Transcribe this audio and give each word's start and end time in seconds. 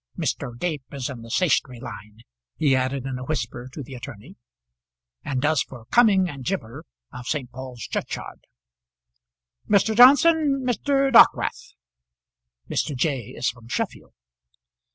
"Mr. 0.17 0.57
Gape 0.57 0.81
is 0.91 1.11
in 1.11 1.21
the 1.21 1.29
stationery 1.29 1.79
line," 1.79 2.21
he 2.57 2.75
added, 2.75 3.05
in 3.05 3.19
a 3.19 3.23
whisper 3.23 3.69
to 3.71 3.83
the 3.83 3.93
attorney, 3.93 4.35
"and 5.23 5.39
does 5.39 5.61
for 5.61 5.85
Cumming 5.91 6.27
and 6.27 6.43
Jibber 6.43 6.85
of 7.13 7.27
St. 7.27 7.51
Paul's 7.51 7.81
Churchyard. 7.83 8.47
Mr. 9.69 9.95
Johnson, 9.95 10.63
Mr. 10.65 11.11
Dockwrath. 11.13 11.75
Mr. 12.67 12.95
J. 12.95 13.27
is 13.37 13.51
from 13.51 13.67
Sheffield. 13.67 14.15